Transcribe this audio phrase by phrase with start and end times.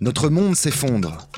[0.00, 1.28] Notre monde s'effondre.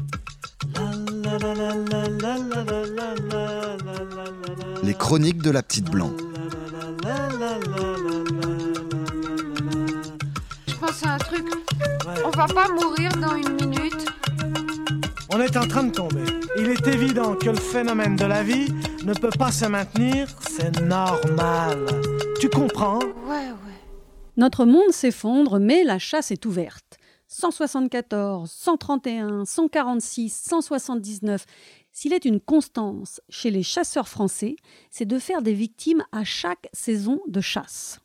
[4.83, 6.11] Les chroniques de la petite blanc.
[10.67, 11.47] Je pense à un truc.
[12.23, 14.07] On va pas mourir dans une minute.
[15.33, 16.25] On est en train de tomber.
[16.59, 18.69] Il est évident que le phénomène de la vie
[19.05, 21.87] ne peut pas se maintenir, c'est normal.
[22.41, 22.99] Tu comprends?
[23.27, 23.81] Ouais, ouais.
[24.37, 27.00] Notre monde s'effondre, mais la chasse est ouverte.
[27.33, 31.47] 174, 131, 146, 179.
[31.93, 34.57] S'il est une constance chez les chasseurs français,
[34.91, 38.01] c'est de faire des victimes à chaque saison de chasse.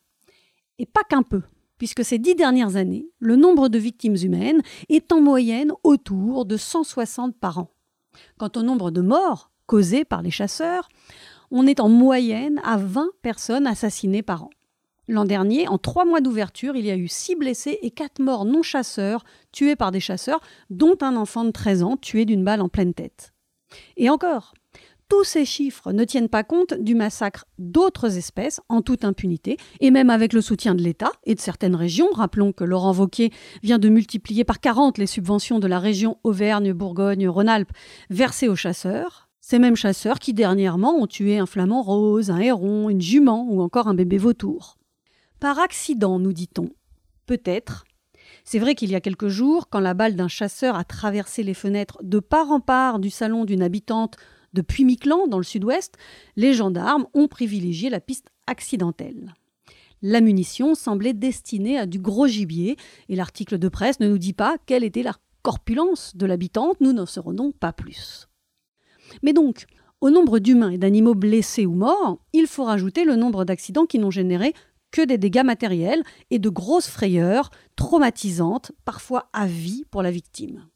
[0.77, 1.41] Et pas qu'un peu,
[1.80, 6.55] puisque ces dix dernières années, le nombre de victimes humaines est en moyenne autour de
[6.55, 7.71] 160 par an.
[8.38, 10.88] Quant au nombre de morts causées par les chasseurs,
[11.49, 14.49] on est en moyenne à 20 personnes assassinées par an.
[15.08, 18.45] L'an dernier, en trois mois d'ouverture, il y a eu six blessés et quatre morts
[18.45, 22.62] non chasseurs tués par des chasseurs, dont un enfant de 13 ans tué d'une balle
[22.62, 23.34] en pleine tête.
[23.97, 24.53] Et encore,
[25.08, 29.92] tous ces chiffres ne tiennent pas compte du massacre d'autres espèces en toute impunité, et
[29.92, 32.09] même avec le soutien de l'État et de certaines régions.
[32.12, 33.31] Rappelons que Laurent Wauquiez
[33.62, 37.72] vient de multiplier par 40 les subventions de la région Auvergne-Bourgogne-Rhône-Alpes
[38.09, 39.30] versées aux chasseurs.
[39.40, 43.62] Ces mêmes chasseurs qui dernièrement ont tué un flamant rose, un héron, une jument ou
[43.62, 44.78] encore un bébé vautour.
[45.39, 46.69] Par accident, nous dit-on.
[47.25, 47.86] Peut-être.
[48.44, 51.53] C'est vrai qu'il y a quelques jours, quand la balle d'un chasseur a traversé les
[51.53, 54.17] fenêtres de part en part du salon d'une habitante
[54.53, 55.95] de Puy-Miquelan, dans le sud-ouest,
[56.36, 59.33] les gendarmes ont privilégié la piste accidentelle.
[60.02, 62.78] La munition semblait destinée à du gros gibier,
[63.09, 66.94] et l'article de presse ne nous dit pas quelle était la corpulence de l'habitante, nous
[66.94, 68.28] n'en saurons donc pas plus.
[69.23, 69.66] Mais donc,
[70.02, 74.00] au nombre d'humains et d'animaux blessés ou morts, il faut rajouter le nombre d'accidents qui
[74.00, 74.53] n'ont généré
[74.95, 80.67] que des dégâts matériels et de grosses frayeurs traumatisantes, parfois à vie pour la victime.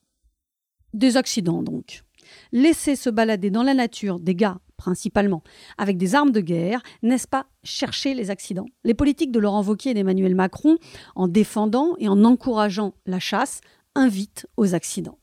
[0.93, 2.03] Des accidents donc.
[2.51, 5.41] Laisser se balader dans la nature des gars, principalement,
[5.77, 8.65] avec des armes de guerre, n'est-ce pas chercher les accidents?
[8.83, 10.77] Les politiques de Laurent Wauquiez et d'Emmanuel Macron,
[11.15, 13.61] en défendant et en encourageant la chasse,
[13.95, 15.19] invitent aux accidents.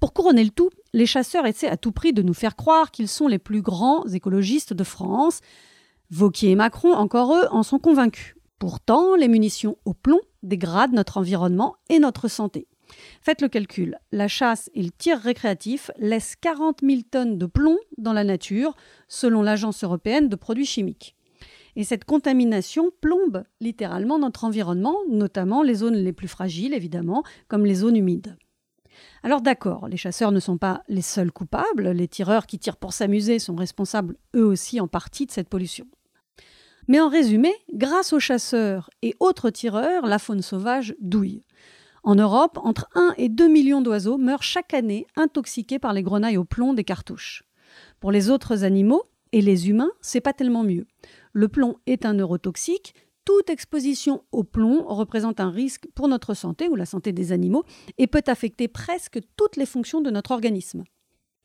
[0.00, 3.08] Pour couronner le tout, les chasseurs essaient à tout prix de nous faire croire qu'ils
[3.08, 5.40] sont les plus grands écologistes de France,
[6.10, 8.36] Vauquier et Macron, encore eux, en sont convaincus.
[8.58, 12.68] Pourtant, les munitions au plomb dégradent notre environnement et notre santé.
[13.20, 17.78] Faites le calcul, la chasse et le tir récréatif laissent 40 000 tonnes de plomb
[17.98, 18.74] dans la nature,
[19.08, 21.16] selon l'Agence européenne de produits chimiques.
[21.76, 27.66] Et cette contamination plombe littéralement notre environnement, notamment les zones les plus fragiles, évidemment, comme
[27.66, 28.36] les zones humides.
[29.22, 32.92] Alors d'accord, les chasseurs ne sont pas les seuls coupables, les tireurs qui tirent pour
[32.92, 35.86] s'amuser sont responsables eux aussi en partie de cette pollution.
[36.88, 41.42] Mais en résumé, grâce aux chasseurs et autres tireurs, la faune sauvage douille.
[42.02, 46.36] En Europe, entre 1 et 2 millions d'oiseaux meurent chaque année intoxiqués par les grenailles
[46.36, 47.44] au plomb des cartouches.
[48.00, 50.86] Pour les autres animaux et les humains, c'est pas tellement mieux.
[51.32, 56.68] Le plomb est un neurotoxique, toute exposition au plomb représente un risque pour notre santé
[56.68, 57.64] ou la santé des animaux
[57.98, 60.84] et peut affecter presque toutes les fonctions de notre organisme.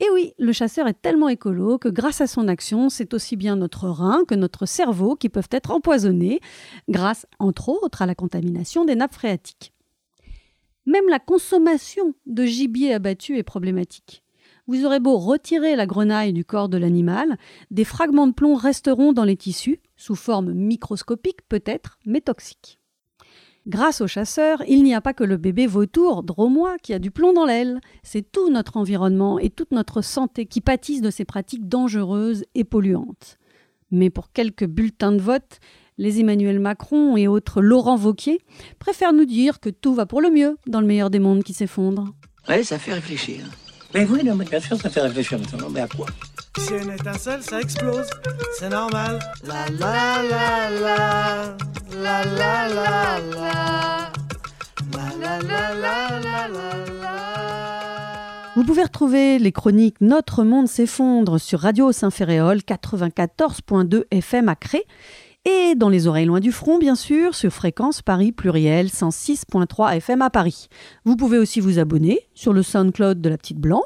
[0.02, 3.58] Et oui, le chasseur est tellement écolo que grâce à son action, c'est aussi bien
[3.58, 6.40] notre rein que notre cerveau qui peuvent être empoisonnés,
[6.88, 9.74] grâce entre autres à la contamination des nappes phréatiques.
[10.86, 14.24] Même la consommation de gibier abattu est problématique.
[14.68, 17.38] Vous aurez beau retirer la grenaille du corps de l'animal,
[17.70, 22.80] des fragments de plomb resteront dans les tissus, sous forme microscopique peut-être, mais toxiques.
[23.68, 27.12] Grâce aux chasseurs, il n'y a pas que le bébé vautour dromois qui a du
[27.12, 27.82] plomb dans l'aile.
[28.02, 32.64] C'est tout notre environnement et toute notre santé qui pâtissent de ces pratiques dangereuses et
[32.64, 33.38] polluantes.
[33.92, 35.60] Mais pour quelques bulletins de vote,
[35.98, 38.40] les Emmanuel Macron et autres Laurent Vauquier
[38.80, 41.54] préfèrent nous dire que tout va pour le mieux dans le meilleur des mondes qui
[41.54, 42.14] s'effondre.
[42.48, 43.46] Ouais, ça fait réfléchir.
[43.94, 45.70] Mais oui, non, mais bien sûr, ça fait réfléchir maintenant.
[45.70, 46.08] Mais à quoi
[46.60, 48.10] Si une étincelle, ça explose.
[48.60, 49.18] C'est normal.
[49.48, 49.66] La.
[49.80, 51.56] La la la la.
[52.02, 52.70] La la
[55.40, 57.20] la la la la la.
[58.56, 64.84] Vous pouvez retrouver les chroniques Notre monde s'effondre sur Radio Saint-Ferréol 94.2 FM à Cré
[65.46, 70.22] et dans les oreilles loin du front, bien sûr, sur fréquence Paris pluriel 106.3 FM
[70.22, 70.68] à Paris.
[71.06, 73.84] Vous pouvez aussi vous abonner sur le SoundCloud de la Petite Blanc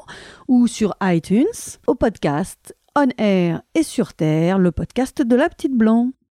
[0.48, 1.44] ou sur iTunes
[1.86, 6.10] au podcast On Air et sur Terre, le podcast de la Petite Blanc.